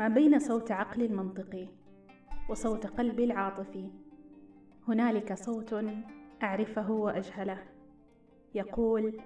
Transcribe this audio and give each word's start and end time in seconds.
ما 0.00 0.08
بين 0.08 0.38
صوت 0.38 0.72
عقلي 0.72 1.06
المنطقي 1.06 1.68
وصوت 2.48 2.86
قلبي 2.86 3.24
العاطفي. 3.24 3.90
هنالك 4.88 5.34
صوت 5.34 5.84
أعرفه 6.42 6.90
وأجهله. 6.90 7.58
يقول 8.54 9.20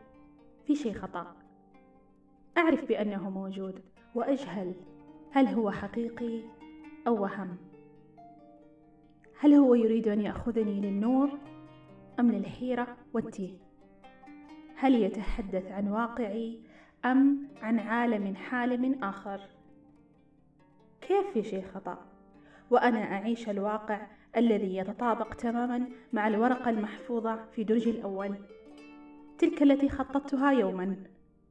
في 0.66 0.74
شيء 0.74 0.92
خطأ. 0.92 1.36
أعرف 2.58 2.84
بأنه 2.84 3.30
موجود 3.30 3.80
وأجهل. 4.14 4.74
هل 5.30 5.46
هو 5.46 5.70
حقيقي 5.70 6.42
أو 7.06 7.22
وهم؟ 7.22 7.56
هل 9.40 9.54
هو 9.54 9.74
يريد 9.74 10.08
أن 10.08 10.20
يأخذني 10.20 10.80
للنور 10.80 11.30
أم 12.20 12.32
للحيرة 12.32 12.96
والتيه؟ 13.12 13.58
هل 14.76 14.94
يتحدث 14.94 15.66
عن 15.66 15.88
واقعي 15.88 16.60
أم 17.04 17.48
عن 17.62 17.78
عالم 17.78 18.36
حالم 18.36 19.04
آخر؟ 19.04 19.40
كيف 21.08 21.26
في 21.32 21.42
شيء 21.42 21.64
خطأ؟ 21.74 21.98
وأنا 22.70 23.12
أعيش 23.12 23.48
الواقع 23.48 24.06
الذي 24.36 24.76
يتطابق 24.76 25.34
تماما 25.34 25.88
مع 26.12 26.28
الورقة 26.28 26.70
المحفوظة 26.70 27.44
في 27.52 27.64
درجي 27.64 27.90
الأول. 27.90 28.34
تلك 29.38 29.62
التي 29.62 29.88
خططتها 29.88 30.52
يوما. 30.52 30.96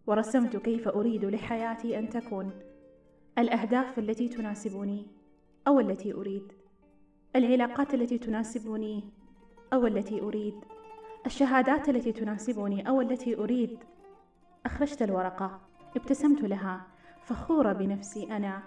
ورسمت 0.08 0.58
كيف 0.58 0.88
أريد 0.88 1.26
لحياتي 1.26 2.00
أن 2.00 2.10
تكون. 2.10 2.52
الأهداف 3.38 4.00
التي 4.00 4.28
تناسبني 4.28 5.08
أو 5.68 5.80
التي 5.80 6.14
أريد. 6.14 6.52
العلاقات 7.36 7.94
التي 7.94 8.18
تناسبني 8.18 9.04
أو 9.74 9.88
التي 9.88 10.22
أريد. 10.22 10.56
الشهادات 11.26 11.90
التي 11.90 12.12
تناسبني 12.12 12.90
أو 12.90 13.02
التي 13.02 13.38
أريد. 13.38 13.78
أخرجت 14.66 15.02
الورقة 15.02 15.62
ابتسمت 15.96 16.42
لها 16.42 16.88
فخورة 17.24 17.74
بنفسي 17.74 18.24
أنا. 18.32 18.64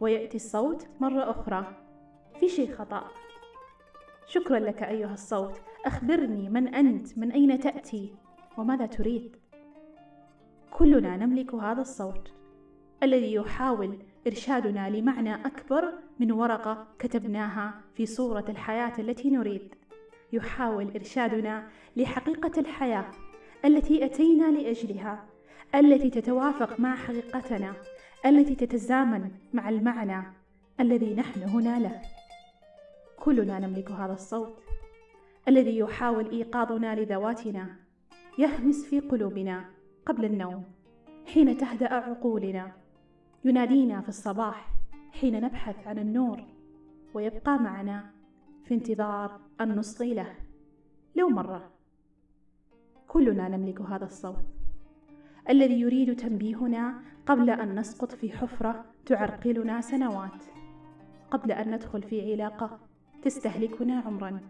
ويأتي 0.00 0.36
الصوت 0.36 0.86
مرة 1.00 1.30
أخرى. 1.30 1.66
في 2.40 2.48
شيء 2.48 2.72
خطأ. 2.72 3.04
شكرا 4.26 4.58
لك 4.58 4.82
أيها 4.82 5.14
الصوت. 5.14 5.60
أخبرني 5.86 6.48
من 6.48 6.74
أنت 6.74 7.18
من 7.18 7.32
أين 7.32 7.60
تأتي؟ 7.60 8.14
وماذا 8.58 8.86
تريد؟ 8.86 9.36
كلنا 10.70 11.16
نملك 11.16 11.54
هذا 11.54 11.80
الصوت. 11.80 12.32
الذي 13.02 13.34
يحاول 13.34 13.98
إرشادنا 14.26 14.90
لمعنى 14.90 15.34
أكبر 15.34 15.92
من 16.20 16.32
ورقة 16.32 16.86
كتبناها 16.98 17.80
في 17.94 18.06
صورة 18.06 18.44
الحياة 18.48 18.92
التي 18.98 19.30
نريد. 19.30 19.74
يحاول 20.32 20.90
إرشادنا 20.94 21.68
لحقيقة 21.96 22.60
الحياة 22.60 23.10
التي 23.64 24.04
أتينا 24.04 24.50
لأجلها 24.50 25.24
التي 25.74 26.10
تتوافق 26.10 26.80
مع 26.80 26.96
حقيقتنا. 26.96 27.74
التي 28.26 28.54
تتزامن 28.54 29.30
مع 29.52 29.68
المعنى 29.68 30.22
الذي 30.80 31.14
نحن 31.14 31.42
هنا 31.42 31.78
له. 31.78 32.02
كلنا 33.16 33.58
نملك 33.58 33.90
هذا 33.90 34.12
الصوت 34.12 34.62
الذي 35.48 35.78
يحاول 35.78 36.30
إيقاظنا 36.30 37.00
لذواتنا 37.00 37.76
يهمس 38.38 38.84
في 38.84 39.00
قلوبنا 39.00 39.64
قبل 40.06 40.24
النوم 40.24 40.64
حين 41.26 41.56
تهدأ 41.56 41.94
عقولنا 41.94 42.72
ينادينا 43.44 44.00
في 44.00 44.08
الصباح 44.08 44.72
حين 45.12 45.40
نبحث 45.44 45.86
عن 45.86 45.98
النور 45.98 46.44
ويبقى 47.14 47.58
معنا 47.58 48.10
في 48.64 48.74
انتظار 48.74 49.40
أن 49.60 49.76
نصغي 49.76 50.14
له. 50.14 50.34
لو 51.16 51.28
مرة 51.28 51.70
كلنا 53.08 53.48
نملك 53.48 53.80
هذا 53.80 54.04
الصوت. 54.04 54.55
الذي 55.50 55.80
يريد 55.80 56.16
تنبيهنا 56.16 56.94
قبل 57.26 57.50
أن 57.50 57.78
نسقط 57.78 58.12
في 58.12 58.32
حفرة 58.32 58.84
تعرقلنا 59.06 59.80
سنوات. 59.80 60.44
قبل 61.30 61.52
أن 61.52 61.74
ندخل 61.74 62.02
في 62.02 62.32
علاقة 62.32 62.78
تستهلكنا 63.22 64.00
عمرا. 64.00 64.40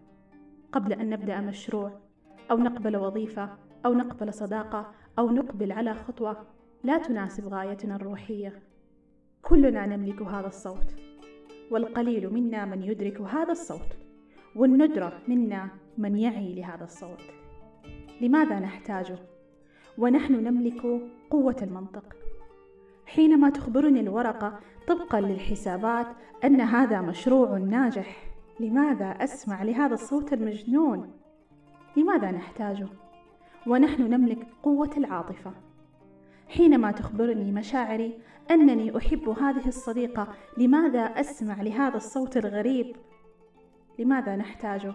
قبل 0.71 0.93
أن 0.93 1.09
نبدأ 1.09 1.41
مشروع 1.41 1.99
أو 2.51 2.57
نقبل 2.57 2.97
وظيفة 2.97 3.57
أو 3.85 3.93
نقبل 3.93 4.33
صداقة 4.33 4.91
أو 5.19 5.31
نقبل 5.31 5.71
على 5.71 5.93
خطوة 5.93 6.45
لا 6.83 6.97
تناسب 6.97 7.47
غايتنا 7.47 7.95
الروحية. 7.95 8.63
كلنا 9.41 9.85
نملك 9.85 10.21
هذا 10.21 10.47
الصوت 10.47 10.95
والقليل 11.71 12.33
منا 12.33 12.65
من 12.65 12.83
يدرك 12.83 13.21
هذا 13.21 13.51
الصوت 13.51 13.97
والندرة 14.55 15.21
منا 15.27 15.69
من 15.97 16.15
يعي 16.15 16.55
لهذا 16.55 16.83
الصوت. 16.83 17.21
لماذا 18.21 18.59
نحتاجه؟ 18.59 19.36
ونحن 19.97 20.33
نملك 20.33 21.01
قوة 21.29 21.55
المنطق 21.61 22.15
حينما 23.05 23.49
تخبرني 23.49 23.99
الورقة 23.99 24.59
طبقا 24.87 25.21
للحسابات 25.21 26.07
أن 26.43 26.61
هذا 26.61 27.01
مشروع 27.01 27.57
ناجح 27.57 28.27
لماذا 28.59 29.05
أسمع 29.05 29.63
لهذا 29.63 29.93
الصوت 29.93 30.33
المجنون؟ 30.33 31.11
لماذا 31.97 32.31
نحتاجه؟ 32.31 32.87
ونحن 33.67 34.01
نملك 34.01 34.47
قوة 34.63 34.89
العاطفة 34.97 35.51
حينما 36.47 36.91
تخبرني 36.91 37.51
مشاعري 37.51 38.19
أنني 38.51 38.97
أحب 38.97 39.29
هذه 39.29 39.67
الصديقة 39.67 40.27
لماذا 40.57 41.01
أسمع 41.01 41.61
لهذا 41.61 41.97
الصوت 41.97 42.37
الغريب؟ 42.37 42.95
لماذا 43.99 44.35
نحتاجه؟ 44.35 44.93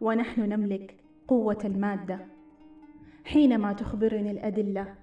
ونحن 0.00 0.40
نملك 0.40 1.04
قوة 1.28 1.58
المادة 1.64 2.39
حينما 3.24 3.72
تخبرني 3.72 4.30
الأدلة 4.30 4.94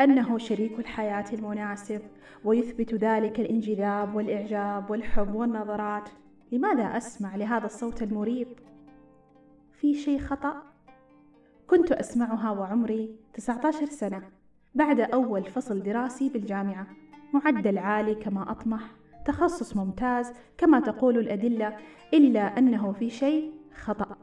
أنه 0.00 0.38
شريك 0.38 0.78
الحياة 0.78 1.24
المناسب 1.32 2.00
ويثبت 2.44 2.94
ذلك 2.94 3.40
الانجذاب 3.40 4.14
والإعجاب 4.14 4.90
والحب 4.90 5.34
والنظرات 5.34 6.08
لماذا 6.52 6.96
أسمع 6.96 7.36
لهذا 7.36 7.66
الصوت 7.66 8.02
المريب؟ 8.02 8.48
في 9.72 9.94
شيء 9.94 10.18
خطأ؟ 10.18 10.62
كنت 11.66 11.92
أسمعها 11.92 12.50
وعمري 12.50 13.16
19 13.34 13.86
سنة 13.86 14.22
بعد 14.74 15.00
أول 15.00 15.44
فصل 15.44 15.82
دراسي 15.82 16.28
بالجامعة 16.28 16.86
معدل 17.32 17.78
عالي 17.78 18.14
كما 18.14 18.50
أطمح 18.50 18.90
تخصص 19.24 19.76
ممتاز 19.76 20.32
كما 20.58 20.80
تقول 20.80 21.18
الأدلة 21.18 21.76
إلا 22.14 22.58
أنه 22.58 22.92
في 22.92 23.10
شيء 23.10 23.52
خطأ 23.74 24.16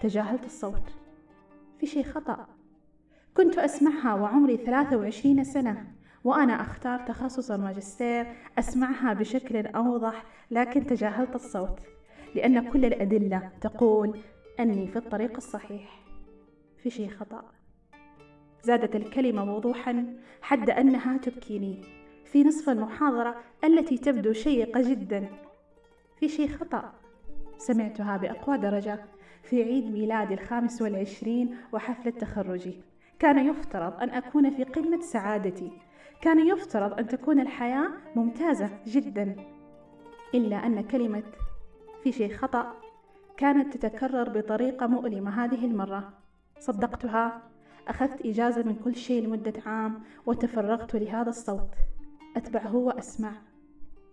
تجاهلت 0.00 0.44
الصوت 0.44 0.90
في 1.78 1.86
شيء 1.86 2.04
خطأ 2.04 2.46
كنت 3.36 3.58
أسمعها 3.58 4.14
وعمري 4.14 4.56
23 4.56 5.44
سنة 5.44 5.84
وأنا 6.24 6.60
أختار 6.60 6.98
تخصص 6.98 7.50
الماجستير 7.50 8.26
أسمعها 8.58 9.12
بشكل 9.12 9.66
أوضح 9.66 10.24
لكن 10.50 10.86
تجاهلت 10.86 11.34
الصوت 11.34 11.80
لأن 12.34 12.70
كل 12.70 12.84
الأدلة 12.84 13.50
تقول 13.60 14.18
أني 14.60 14.86
في 14.86 14.96
الطريق 14.96 15.36
الصحيح. 15.36 16.04
في 16.82 16.90
شيء 16.90 17.10
خطأ. 17.10 17.44
زادت 18.62 18.96
الكلمة 18.96 19.54
وضوحا 19.54 20.16
حد 20.42 20.70
أنها 20.70 21.16
تبكيني 21.16 21.82
في 22.24 22.44
نصف 22.44 22.68
المحاضرة 22.68 23.36
التي 23.64 23.98
تبدو 23.98 24.32
شيقة 24.32 24.90
جدا. 24.90 25.28
في 26.20 26.28
شيء 26.28 26.48
خطأ. 26.48 26.92
سمعتها 27.58 28.16
بأقوى 28.16 28.58
درجة 28.58 29.04
في 29.42 29.62
عيد 29.62 29.92
ميلادي 29.92 30.34
الخامس 30.34 30.82
والعشرين 30.82 31.56
وحفلة 31.72 32.12
تخرجي 32.12 32.93
كان 33.18 33.46
يفترض 33.46 34.02
أن 34.02 34.10
أكون 34.10 34.50
في 34.50 34.64
قمة 34.64 35.00
سعادتي. 35.00 35.72
كان 36.20 36.46
يفترض 36.46 36.98
أن 36.98 37.06
تكون 37.06 37.40
الحياة 37.40 37.88
ممتازة 38.16 38.70
جدا. 38.86 39.36
إلا 40.34 40.66
أن 40.66 40.80
كلمة 40.80 41.22
في 42.02 42.12
شيء 42.12 42.34
خطأ 42.36 42.72
كانت 43.36 43.76
تتكرر 43.76 44.28
بطريقة 44.28 44.86
مؤلمة 44.86 45.44
هذه 45.44 45.64
المرة. 45.64 46.12
صدقتها. 46.60 47.42
أخذت 47.88 48.26
إجازة 48.26 48.62
من 48.62 48.74
كل 48.74 48.96
شيء 48.96 49.22
لمدة 49.26 49.52
عام 49.66 50.02
وتفرغت 50.26 50.96
لهذا 50.96 51.28
الصوت. 51.28 51.70
أتبعه 52.36 52.76
وأسمع. 52.76 53.32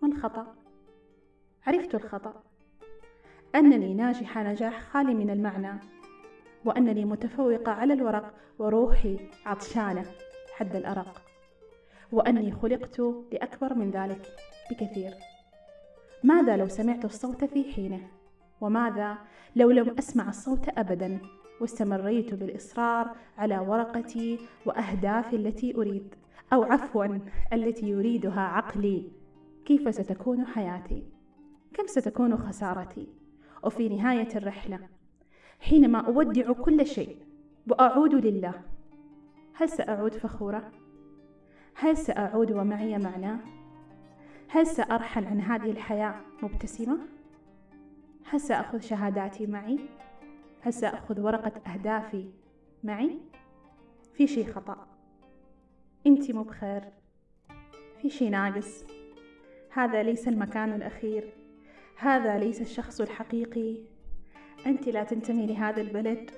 ما 0.01 0.07
الخطأ؟ 0.07 0.55
عرفت 1.67 1.95
الخطأ. 1.95 2.43
أنني 3.55 3.93
ناجحة 3.93 4.43
نجاح 4.43 4.81
خالي 4.81 5.13
من 5.13 5.29
المعنى. 5.29 5.79
وأنني 6.65 7.05
متفوقة 7.05 7.71
على 7.71 7.93
الورق 7.93 8.33
وروحي 8.59 9.19
عطشانة 9.45 10.05
حد 10.53 10.75
الأرق. 10.75 11.21
وأني 12.11 12.51
خلقت 12.51 12.99
لأكبر 13.31 13.73
من 13.73 13.91
ذلك 13.91 14.27
بكثير. 14.71 15.13
ماذا 16.23 16.57
لو 16.57 16.67
سمعت 16.67 17.05
الصوت 17.05 17.43
في 17.43 17.71
حينه؟ 17.73 18.07
وماذا 18.61 19.17
لو 19.55 19.71
لم 19.71 19.95
أسمع 19.99 20.29
الصوت 20.29 20.69
أبدا؟ 20.77 21.19
واستمريت 21.61 22.33
بالإصرار 22.33 23.15
على 23.37 23.59
ورقتي 23.59 24.39
وأهدافي 24.65 25.35
التي 25.35 25.75
أريد 25.75 26.15
أو 26.53 26.63
عفوا 26.63 27.19
التي 27.53 27.89
يريدها 27.89 28.41
عقلي. 28.41 29.11
كيف 29.65 29.95
ستكون 29.95 30.45
حياتي؟ 30.45 31.03
كم 31.73 31.87
ستكون 31.87 32.37
خسارتي؟ 32.37 33.07
وفي 33.63 33.89
نهاية 33.89 34.35
الرحلة 34.35 34.79
حينما 35.61 35.99
أودع 35.99 36.51
كل 36.51 36.85
شيء 36.85 37.17
وأعود 37.67 38.15
لله 38.15 38.61
هل 39.53 39.69
سأعود 39.69 40.13
فخورة؟ 40.13 40.71
هل 41.75 41.97
سأعود 41.97 42.51
ومعي 42.51 42.97
معنى؟ 42.97 43.37
هل 44.47 44.67
سأرحل 44.67 45.25
عن 45.25 45.41
هذه 45.41 45.71
الحياة 45.71 46.15
مبتسمة؟ 46.43 46.97
هل 48.25 48.39
سأخذ 48.39 48.79
شهاداتي 48.79 49.47
معي؟ 49.47 49.79
هل 50.61 50.73
سأخذ 50.73 51.21
ورقة 51.21 51.71
أهدافي 51.73 52.29
معي؟ 52.83 53.17
في 54.13 54.27
شي 54.27 54.45
خطأ 54.45 54.87
أنت 56.07 56.31
مو 56.31 56.43
بخير 56.43 56.83
في 58.01 58.09
شي 58.09 58.29
ناقص 58.29 58.85
هذا 59.69 60.03
ليس 60.03 60.27
المكان 60.27 60.73
الأخير 60.73 61.33
هذا 61.97 62.37
ليس 62.37 62.61
الشخص 62.61 63.01
الحقيقي 63.01 63.77
أنت 64.65 64.89
لا 64.89 65.03
تنتمي 65.03 65.45
لهذا 65.45 65.81
البلد. 65.81 66.31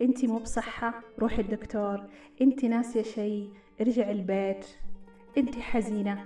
أنت 0.00 0.24
مو 0.24 0.38
بصحة. 0.38 1.02
روحي 1.18 1.42
الدكتور. 1.42 2.04
أنت 2.42 2.64
ناسية 2.64 3.02
شي 3.02 3.48
ارجع 3.80 4.10
البيت. 4.10 4.66
أنت 5.38 5.58
حزينة. 5.58 6.24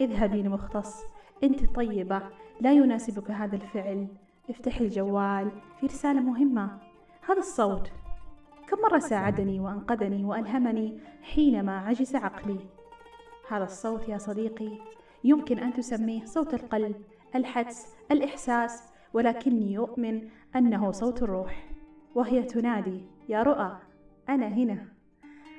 اذهبي 0.00 0.42
لمختص. 0.42 1.04
أنت 1.44 1.74
طيبة. 1.74 2.22
لا 2.60 2.72
يناسبك 2.72 3.30
هذا 3.30 3.56
الفعل. 3.56 4.06
افتحي 4.50 4.84
الجوال. 4.84 5.50
في 5.80 5.86
رسالة 5.86 6.20
مهمة. 6.20 6.78
هذا 7.28 7.38
الصوت. 7.38 7.90
كم 8.68 8.76
مرة 8.82 8.98
ساعدني 8.98 9.60
وأنقذني 9.60 10.24
وألهمني 10.24 10.98
حينما 11.22 11.78
عجز 11.78 12.16
عقلي؟ 12.16 12.58
هذا 13.48 13.64
الصوت 13.64 14.08
يا 14.08 14.18
صديقي. 14.18 14.78
يمكن 15.24 15.58
أن 15.58 15.72
تسميه 15.72 16.24
صوت 16.24 16.54
القلب 16.54 16.96
الحدس 17.34 17.86
الإحساس 18.10 18.82
ولكني 19.12 19.78
أؤمن 19.78 20.28
أنه 20.56 20.90
صوت 20.90 21.22
الروح 21.22 21.70
وهي 22.14 22.42
تنادي 22.42 23.04
يا 23.28 23.42
رؤى 23.42 23.78
أنا 24.28 24.48
هنا. 24.48 24.88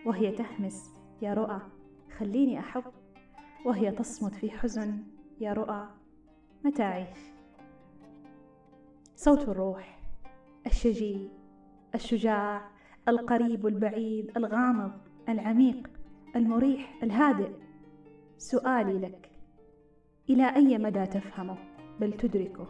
وهي 0.06 0.32
تهمس 0.32 0.94
يا 1.22 1.34
رؤى 1.34 1.62
خليني 2.18 2.60
أحب 2.60 2.84
وهي 3.66 3.92
تصمت 3.92 4.36
في 4.36 4.52
حزن 4.52 5.04
يا 5.40 5.54
رؤى 5.54 5.88
متى 6.66 6.84
أعيش 6.84 7.18
صوت 9.16 9.50
الروح 9.50 10.00
الشجي 10.66 11.30
الشجاع 11.96 12.70
القريب 13.08 13.68
البعيد 13.68 14.38
الغامض 14.38 14.92
العميق 15.30 15.90
المريح 16.36 17.00
الهادئ. 17.04 17.52
سؤالي 18.38 19.00
لك 19.00 19.30
إلى 20.30 20.56
أي 20.56 20.78
مدى 20.78 21.06
تفهمه 21.06 21.58
بل 22.00 22.14
تدركه؟ 22.14 22.68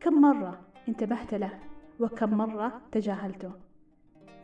كم 0.00 0.20
مرة 0.20 0.60
انتبهت 0.90 1.34
له 1.34 1.58
وكم 2.00 2.30
مرة 2.30 2.80
تجاهلته. 2.92 3.52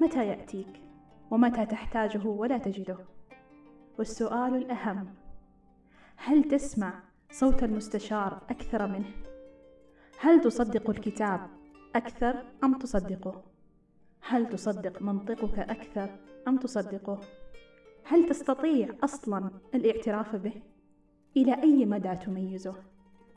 متى 0.00 0.26
يأتيك؟ 0.26 0.82
ومتى 1.30 1.66
تحتاجه 1.66 2.26
ولا 2.26 2.58
تجده؟ 2.58 2.98
والسؤال 3.98 4.56
الأهم 4.56 5.14
هل 6.16 6.44
تسمع 6.44 7.02
صوت 7.30 7.62
المستشار 7.62 8.42
أكثر 8.50 8.86
منه؟ 8.86 9.10
هل 10.20 10.40
تصدق 10.40 10.90
الكتاب 10.90 11.40
أكثر 11.94 12.42
أم 12.64 12.78
تصدقه؟ 12.78 13.42
هل 14.20 14.48
تصدق 14.48 15.02
منطقك 15.02 15.58
أكثر 15.58 16.10
أم 16.48 16.56
تصدقه؟ 16.56 17.20
هل 18.04 18.28
تستطيع 18.28 18.88
أصلا 19.04 19.50
الاعتراف 19.74 20.36
به؟ 20.36 20.62
إلى 21.36 21.62
أي 21.62 21.86
مدى 21.86 22.16
تميزه؟ 22.16 22.74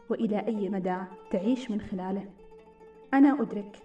وإلى 0.09 0.47
أي 0.47 0.69
مدى 0.69 0.97
تعيش 1.31 1.71
من 1.71 1.81
خلاله؟ 1.81 2.38
أنا 3.13 3.41
أدرك 3.41 3.77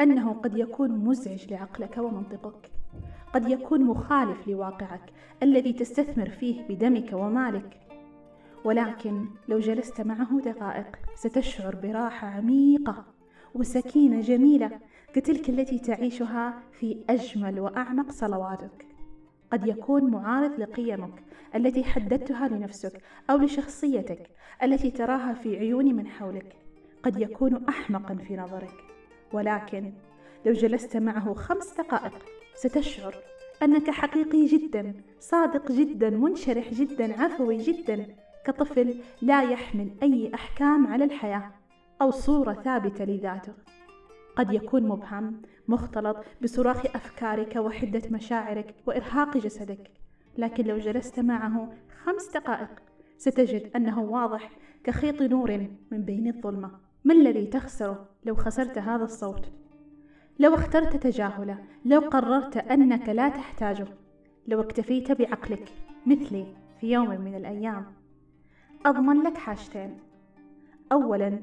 أنه 0.00 0.32
قد 0.32 0.58
يكون 0.58 0.90
مزعج 0.90 1.52
لعقلك 1.52 1.98
ومنطقك. 1.98 2.70
قد 3.34 3.50
يكون 3.50 3.84
مخالف 3.84 4.48
لواقعك 4.48 5.12
الذي 5.42 5.72
تستثمر 5.72 6.30
فيه 6.30 6.62
بدمك 6.68 7.12
ومالك. 7.12 7.80
ولكن 8.64 9.26
لو 9.48 9.58
جلست 9.58 10.00
معه 10.00 10.40
دقائق 10.40 10.96
ستشعر 11.14 11.76
براحة 11.76 12.28
عميقة 12.28 13.04
وسكينة 13.54 14.20
جميلة 14.20 14.80
كتلك 15.14 15.48
التي 15.48 15.78
تعيشها 15.78 16.62
في 16.72 17.04
أجمل 17.10 17.60
وأعمق 17.60 18.10
صلواتك. 18.10 18.86
قد 19.52 19.66
يكون 19.66 20.10
معارض 20.10 20.60
لقيمك 20.60 21.22
التي 21.54 21.84
حددتها 21.84 22.48
لنفسك 22.48 23.02
أو 23.30 23.36
لشخصيتك 23.36 24.30
التي 24.62 24.90
تراها 24.90 25.34
في 25.34 25.56
عيون 25.56 25.94
من 25.94 26.06
حولك. 26.06 26.65
قد 27.06 27.20
يكون 27.20 27.64
احمقا 27.68 28.14
في 28.14 28.36
نظرك. 28.36 28.84
ولكن 29.32 29.92
لو 30.46 30.52
جلست 30.52 30.96
معه 30.96 31.34
خمس 31.34 31.74
دقائق 31.78 32.24
ستشعر 32.54 33.14
أنك 33.62 33.90
حقيقي 33.90 34.46
جدا 34.46 34.94
صادق 35.20 35.72
جدا 35.72 36.10
منشرح 36.10 36.74
جدا 36.74 37.22
عفوي 37.22 37.56
جدا 37.56 38.06
كطفل 38.44 39.00
لا 39.22 39.42
يحمل 39.42 39.90
أي 40.02 40.34
أحكام 40.34 40.86
على 40.86 41.04
الحياة 41.04 41.50
أو 42.02 42.10
صورة 42.10 42.52
ثابتة 42.52 43.04
لذاته. 43.04 43.52
قد 44.36 44.52
يكون 44.52 44.82
مبهم 44.82 45.42
مختلط 45.68 46.16
بصراخ 46.42 46.86
أفكارك 46.86 47.56
وحدة 47.56 48.02
مشاعرك 48.10 48.74
وإرهاق 48.86 49.36
جسدك. 49.36 49.90
لكن 50.38 50.64
لو 50.64 50.78
جلست 50.78 51.20
معه 51.20 51.72
خمس 52.04 52.30
دقائق 52.34 52.82
ستجد 53.18 53.70
أنه 53.76 54.00
واضح 54.00 54.50
كخيط 54.84 55.22
نور 55.22 55.68
من 55.90 56.02
بين 56.02 56.28
الظلمة. 56.28 56.85
ما 57.06 57.14
الذي 57.14 57.46
تخسره 57.46 58.08
لو 58.24 58.34
خسرت 58.34 58.78
هذا 58.78 59.04
الصوت؟ 59.04 59.52
لو 60.38 60.54
اخترت 60.54 60.96
تجاهله 60.96 61.58
لو 61.84 62.00
قررت 62.00 62.56
أنك 62.56 63.08
لا 63.08 63.28
تحتاجه 63.28 63.86
لو 64.46 64.60
اكتفيت 64.60 65.12
بعقلك 65.12 65.68
مثلي 66.06 66.46
في 66.80 66.92
يوم 66.92 67.08
من 67.08 67.34
الأيام. 67.34 67.86
أضمن 68.86 69.22
لك 69.22 69.36
حاجتين. 69.36 69.98
اولا 70.92 71.40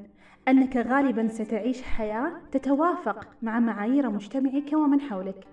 أنك 0.48 0.77
غالبا 0.77 1.27
ستعيش 1.27 1.81
حياة 1.81 2.31
تتوافق 2.51 3.27
مع 3.42 3.60
معايير 3.60 4.10
مجتمعك 4.10 4.74
ومن 4.74 5.01
حولك. 5.01 5.48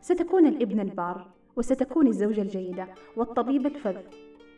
ستكون 0.00 0.46
الابن 0.46 0.80
البار 0.80 1.30
وستكون 1.56 2.06
الزوجة 2.06 2.42
الجيدة 2.42 2.88
والطبيب 3.16 3.66
الفذ. 3.66 3.96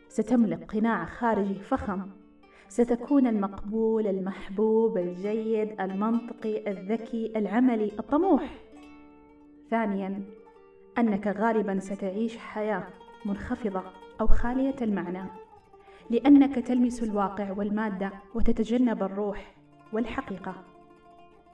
ستملك 0.09 0.71
قناع 0.73 1.05
خارجي 1.05 1.59
فخم. 1.59 2.09
ستكون 2.69 3.27
المقبول 3.27 4.07
المحبوب 4.07 4.97
الجيد 4.97 5.81
المنطقي 5.81 6.71
الذكي 6.71 7.33
العملي 7.35 7.91
الطموح. 7.99 8.49
ثانيا 9.69 10.23
أنك 10.97 11.27
غالبا 11.27 11.79
ستعيش 11.79 12.37
حياة 12.37 12.87
منخفضة 13.25 13.83
أو 14.21 14.27
خالية 14.27 14.75
المعنى 14.81 15.23
لأنك 16.09 16.55
تلمس 16.55 17.03
الواقع 17.03 17.51
والمادة 17.51 18.11
وتتجنب 18.35 19.03
الروح 19.03 19.55
والحقيقة. 19.93 20.55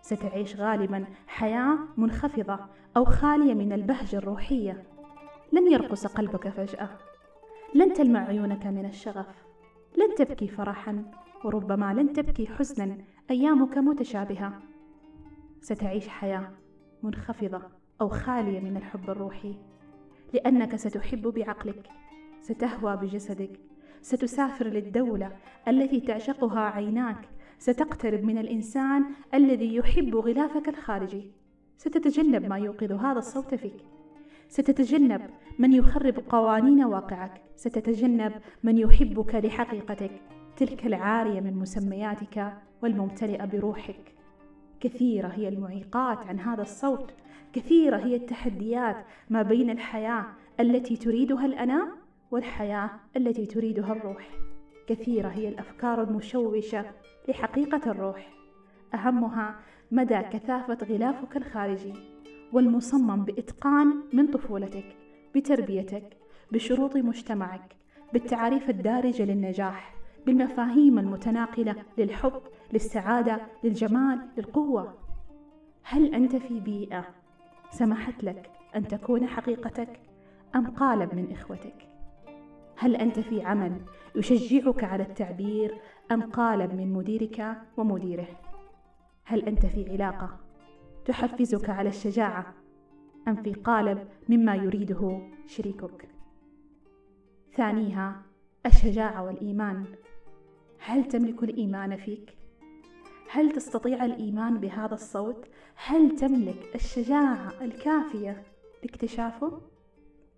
ستعيش 0.01 0.55
غالبا 0.55 1.05
حياة 1.27 1.77
منخفضة 1.97 2.59
أو 2.97 3.05
خالية 3.05 3.53
من 3.53 3.73
البهجة 3.73 4.17
الروحية. 4.17 4.83
لن 5.51 5.71
يرقص 5.71 6.07
قلبك 6.07 6.47
فجأة. 6.47 6.89
لن 7.75 7.93
تلمع 7.93 8.19
عيونك 8.19 8.65
من 8.65 8.85
الشغف. 8.85 9.42
لن 9.97 10.15
تبكي 10.15 10.47
فرحا 10.47 11.05
وربما 11.43 11.93
لن 11.93 12.13
تبكي 12.13 12.47
حزنا 12.47 12.97
أيامك 13.31 13.77
متشابهة. 13.77 14.59
ستعيش 15.61 16.07
حياة 16.07 16.51
منخفضة 17.03 17.61
أو 18.01 18.09
خالية 18.09 18.59
من 18.59 18.77
الحب 18.77 19.09
الروحي. 19.09 19.55
لأنك 20.33 20.75
ستحب 20.75 21.27
بعقلك 21.27 21.87
ستهوى 22.41 22.97
بجسدك 22.97 23.59
ستسافر 24.01 24.67
للدولة 24.67 25.31
التي 25.67 25.99
تعشقها 25.99 26.59
عيناك 26.59 27.29
ستقترب 27.59 28.23
من 28.23 28.37
الإنسان 28.37 29.05
الذي 29.33 29.75
يحب 29.75 30.15
غلافك 30.15 30.69
الخارجي. 30.69 31.31
ستتجنب 31.77 32.45
ما 32.45 32.57
يوقظ 32.57 32.91
هذا 32.91 33.19
الصوت 33.19 33.55
فيك. 33.55 33.77
ستتجنب 34.53 35.21
من 35.59 35.73
يخرب 35.73 36.19
قوانين 36.29 36.83
واقعك 36.83 37.41
ستتجنب 37.55 38.31
من 38.63 38.77
يحبك 38.77 39.35
لحقيقتك. 39.35 40.11
تلك 40.57 40.85
العارية 40.85 41.39
من 41.39 41.53
مسمياتك 41.53 42.53
والممتلئة 42.81 43.45
بروحك. 43.45 44.13
كثيرة 44.79 45.27
هي 45.27 45.47
المعيقات 45.47 46.27
عن 46.27 46.39
هذا 46.39 46.61
الصوت. 46.61 47.13
كثيرة 47.53 47.97
هي 47.97 48.15
التحديات 48.15 49.05
ما 49.29 49.41
بين 49.41 49.69
الحياة 49.69 50.25
التي 50.59 50.95
تريدها 50.95 51.45
الانام 51.45 51.89
والحياة 52.31 52.89
التي 53.17 53.45
تريدها 53.45 53.93
الروح. 53.93 54.29
كثيرة 54.87 55.27
هي 55.27 55.47
الأفكار 55.49 56.03
المشوشة 56.03 56.85
لحقيقة 57.27 57.91
الروح. 57.91 58.29
أهمها 58.93 59.55
مدى 59.91 60.21
كثافة 60.21 60.77
غلافك 60.85 61.37
الخارجي. 61.37 62.12
والمصمم 62.53 63.25
بإتقان 63.25 63.99
من 64.13 64.27
طفولتك 64.27 64.95
بتربيتك 65.35 66.17
بشروط 66.51 66.95
مجتمعك 66.95 67.75
بالتعاريف 68.13 68.69
الدارجه 68.69 69.23
للنجاح 69.23 69.95
بالمفاهيم 70.25 70.99
المتناقلة 70.99 71.75
للحب 71.97 72.41
للسعادة 72.73 73.41
للجمال 73.63 74.19
للقوة 74.37 74.93
هل 75.83 76.15
أنت 76.15 76.35
في 76.35 76.59
بيئة 76.59 77.05
سمحت 77.71 78.23
لك 78.23 78.51
أن 78.75 78.87
تكون 78.87 79.27
حقيقتك 79.27 79.99
أم 80.55 80.67
قالب 80.67 81.15
من 81.15 81.31
إخوتك 81.31 81.87
هل 82.77 82.95
أنت 82.95 83.19
في 83.19 83.41
عمل 83.41 83.81
يشجعك 84.15 84.83
على 84.83 85.03
التعبير 85.03 85.77
أم 86.11 86.21
قالب 86.21 86.73
من 86.73 86.93
مديرك 86.93 87.57
ومديره؟ 87.77 88.27
هل 89.23 89.41
أنت 89.45 89.65
في 89.65 89.91
علاقة 89.91 90.39
تحفزك 91.05 91.69
على 91.69 91.89
الشجاعة 91.89 92.53
أم 93.27 93.35
في 93.35 93.53
قالب 93.53 94.07
مما 94.29 94.55
يريده 94.55 95.21
شريكك؟ 95.47 96.09
ثانيها 97.55 98.21
الشجاعة 98.65 99.23
والإيمان 99.23 99.85
هل 100.79 101.07
تملك 101.07 101.43
الإيمان 101.43 101.95
فيك؟ 101.95 102.37
هل 103.29 103.51
تستطيع 103.51 104.05
الإيمان 104.05 104.57
بهذا 104.59 104.93
الصوت؟ 104.93 105.45
هل 105.75 106.15
تملك 106.15 106.75
الشجاعة 106.75 107.51
الكافية 107.61 108.43
لاكتشافه؟ 108.83 109.61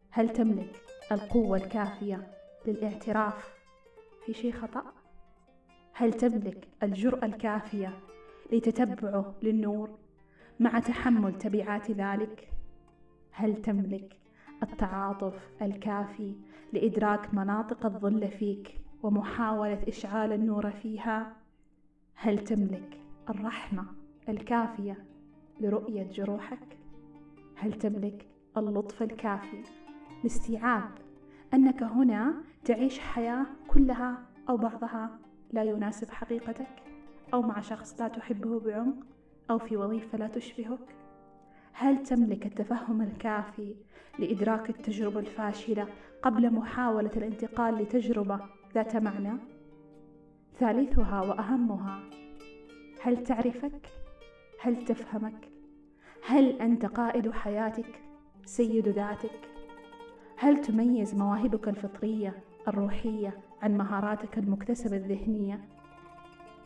هل 0.10 0.30
تملك 0.30 0.82
القوة 1.12 1.58
الكافية 1.58 2.28
للاعتراف 2.68 3.54
في 4.26 4.34
شيء 4.34 4.52
خطأ؟ 4.52 4.84
هل 5.94 6.14
تملك 6.14 6.68
الجرأة 6.84 7.26
الكافية 7.26 8.00
لتتبعه 8.52 9.36
للنور 9.44 10.05
مع 10.60 10.80
تحمل 10.80 11.38
تبعات 11.38 11.92
ذلك؟ 11.92 12.50
هل 13.32 13.62
تملك 13.62 14.18
التعاطف 14.64 15.50
الكافي 15.62 16.36
لإدراك 16.74 17.34
مناطق 17.34 17.86
الظل 17.86 18.28
فيك 18.28 18.80
ومحاولة 19.04 19.84
إشعال 19.88 20.34
النور 20.34 20.72
فيها؟ 20.72 21.36
هل 22.16 22.40
تملك 22.40 23.00
الرحمة 23.30 23.86
الكافية 24.30 25.06
لرؤية 25.60 26.04
جروحك؟ 26.04 26.78
هل 27.56 27.74
تملك 27.74 28.28
اللطف 28.58 29.04
الكافي 29.04 29.64
لاستيعاب 30.24 30.92
أنك 31.54 31.84
هنا 31.84 32.34
تعيش 32.66 33.00
حياة 33.00 33.46
كلها 33.68 34.18
أو 34.50 34.58
بعضها 34.58 35.20
لا 35.54 35.64
يناسب 35.64 36.10
حقيقتك 36.10 36.84
أو 37.34 37.42
مع 37.42 37.62
شخص 37.62 38.02
لا 38.02 38.08
تحبه 38.08 38.60
بعمق 38.60 39.15
أو 39.50 39.58
في 39.58 39.78
وظيفة 39.78 40.18
لا 40.18 40.28
تشبهك؟ 40.28 40.96
هل 41.74 42.04
تملك 42.04 42.46
التفهم 42.46 43.02
الكافي 43.02 43.76
لإدراك 44.20 44.70
التجربة 44.70 45.20
الفاشلة 45.20 45.88
قبل 46.22 46.54
محاولة 46.54 47.12
الانتقال 47.18 47.76
لتجربة 47.76 48.40
ذات 48.76 48.96
معنى؟ 48.96 49.38
ثالثها 50.60 51.22
وأهمها 51.22 52.00
هل 53.02 53.24
تعرفك؟ 53.24 53.88
هل 54.62 54.86
تفهمك؟ 54.86 55.50
هل 56.26 56.62
أنت 56.62 56.86
قائد 56.86 57.32
حياتك؟ 57.32 58.02
سيد 58.46 58.88
ذاتك؟ 58.88 59.40
هل 60.38 60.62
تميز 60.62 61.16
مواهبك 61.16 61.68
الفطرية 61.68 62.44
الروحية 62.68 63.38
عن 63.62 63.78
مهاراتك 63.78 64.38
المكتسبة 64.38 64.98
الذهنية؟ 64.98 65.75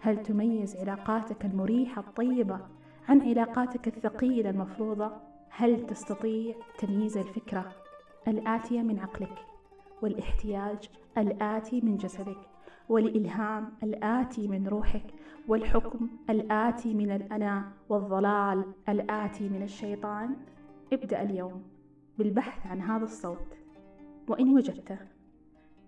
هل 0.01 0.23
تميز 0.23 0.77
علاقاتك 0.77 1.45
المريحة 1.45 2.01
الطيبة 2.01 2.59
عن 3.07 3.21
علاقاتك 3.21 3.87
الثقيلة 3.87 4.49
المفروضة؟ 4.49 5.11
هل 5.49 5.85
تستطيع 5.85 6.55
تمييز 6.77 7.17
الفكرة 7.17 7.71
الآتية 8.27 8.81
من 8.81 8.99
عقلك 8.99 9.45
والاحتياج 10.01 10.89
الآتي 11.17 11.81
من 11.81 11.97
جسدك 11.97 12.37
والإلهام 12.89 13.73
الآتي 13.83 14.47
من 14.47 14.67
روحك 14.67 15.05
والحكم 15.47 16.09
الآتي 16.29 16.93
من 16.93 17.11
الأنا 17.11 17.71
والضلال 17.89 18.65
الآتي 18.89 19.49
من 19.49 19.63
الشيطان؟ 19.63 20.35
ابدأ 20.93 21.21
اليوم 21.21 21.63
بالبحث 22.17 22.67
عن 22.67 22.81
هذا 22.81 23.03
الصوت. 23.03 23.57
وإن 24.27 24.49
وجدته 24.49 24.97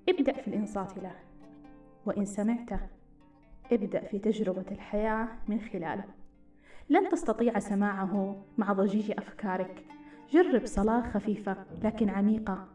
ابدأ 0.10 0.34
في 0.34 0.48
الإنصات 0.48 0.98
له. 0.98 1.16
وإن 2.06 2.26
سمعته 2.26 2.80
ابدأ 3.72 4.04
في 4.06 4.20
تجربة 4.20 4.66
الحياة 4.72 5.28
من 5.48 5.62
خلاله. 5.62 6.06
لن 6.90 7.10
تستطيع 7.10 7.60
سماعه 7.60 8.44
مع 8.58 8.74
ضجيج 8.74 9.12
أفكارك. 9.12 9.86
جرب 10.32 10.66
صلاة 10.66 11.02
خفيفة 11.02 11.66
لكن 11.84 12.10
عميقة 12.10 12.68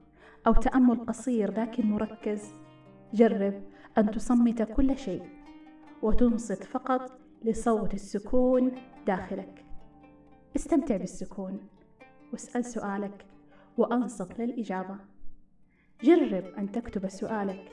أو 0.47 0.53
تأمل 0.53 1.07
قصير 1.07 1.61
لكن 1.61 1.91
مركز. 1.91 2.55
جرب 3.15 3.62
أن 3.99 4.11
تصمت 4.11 4.62
كل 4.62 4.99
شيء 4.99 5.23
وتنصت 6.03 6.65
فقط 6.65 7.19
لصوت 7.45 7.95
السكون 7.95 8.73
داخلك. 9.07 9.65
استمتع 10.57 10.97
بالسكون. 10.97 11.61
واسأل 12.33 12.65
سؤالك 12.65 13.26
وأنصت 13.76 14.38
للإجابة. 14.38 14.97
جرب 16.03 16.45
أن 16.59 16.73
تكتب 16.73 17.09
سؤالك 17.09 17.73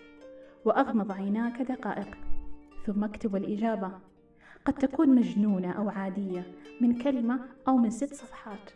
وأغمض 0.66 1.12
عيناك 1.12 1.62
دقائق. 1.62 2.33
ثم 2.86 3.04
اكتب 3.04 3.36
الإجابة. 3.36 3.92
قد 4.66 4.74
تكون 4.74 5.16
مجنونة 5.16 5.72
أو 5.72 5.90
عادية 5.90 6.54
من 6.82 6.98
كلمة 6.98 7.40
أو 7.68 7.78
من 7.78 7.90
ست 7.90 8.14
صفحات. 8.14 8.72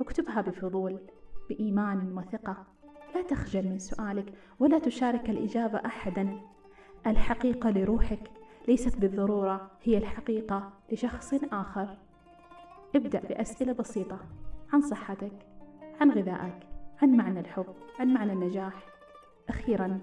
اكتبها 0.00 0.40
بفضول 0.40 0.98
بإيمان 1.48 2.18
وثقة. 2.18 2.66
لا 3.14 3.22
تخجل 3.22 3.68
من 3.68 3.78
سؤالك 3.78 4.34
ولا 4.58 4.78
تشارك 4.78 5.30
الإجابة 5.30 5.78
أحدا. 5.78 6.40
الحقيقة 7.06 7.70
لروحك 7.70 8.30
ليست 8.68 8.98
بالضرورة 8.98 9.70
هي 9.82 9.98
الحقيقة 9.98 10.72
لشخص 10.92 11.34
آخر. 11.52 11.98
ابدأ 12.94 13.20
بأسئلة 13.20 13.72
بسيطة 13.72 14.18
عن 14.72 14.80
صحتك 14.80 15.46
عن 16.00 16.10
غذائك 16.10 16.68
عن 17.02 17.16
معنى 17.16 17.40
الحب 17.40 17.74
عن 17.98 18.14
معنى 18.14 18.32
النجاح. 18.32 18.86
أخيرا 19.48 20.00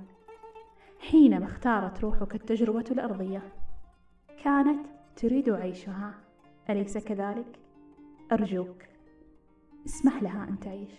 حينما 0.99 1.45
اختارت 1.45 2.01
روحك 2.01 2.35
التجربة 2.35 2.85
الأرضية. 2.91 3.41
كانت 4.43 4.85
تريد 5.15 5.49
عيشها. 5.49 6.13
أليس 6.69 6.97
كذلك؟ 6.97 7.59
أرجوك. 8.31 8.83
اسمح 9.85 10.23
لها 10.23 10.43
أن 10.49 10.59
تعيش. 10.59 10.91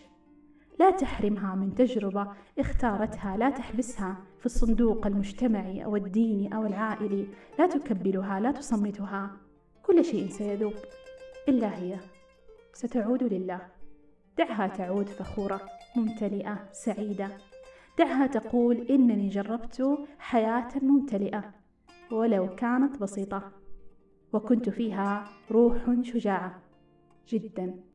لا 0.78 0.90
تحرمها 0.90 1.54
من 1.54 1.74
تجربة 1.74 2.32
اختارتها. 2.58 3.36
لا 3.36 3.50
تحبسها 3.50 4.16
في 4.38 4.46
الصندوق 4.46 5.06
المجتمعي 5.06 5.84
أو 5.84 5.96
الديني 5.96 6.56
أو 6.56 6.66
العائلي. 6.66 7.26
لا 7.58 7.66
تكبلها 7.66 8.40
لا 8.40 8.52
تصمتها. 8.52 9.30
كل 9.82 10.04
شيء 10.04 10.28
سيذوب. 10.28 10.74
إلا 11.48 11.78
هي. 11.78 11.98
ستعود 12.72 13.22
لله. 13.22 13.60
دعها 14.38 14.66
تعود 14.66 15.08
فخورة 15.08 15.60
ممتلئة 15.96 16.68
سعيدة. 16.72 17.28
دعها 17.98 18.26
تقول 18.26 18.76
إنني 18.76 19.28
جربت 19.28 19.98
حياة 20.18 20.68
ممتلئة 20.82 21.54
ولو 22.12 22.54
كانت 22.54 23.00
بسيطة 23.00 23.52
وكنت 24.32 24.68
فيها 24.68 25.24
روح 25.50 26.02
شجاعة 26.02 26.62
جدا. 27.28 27.87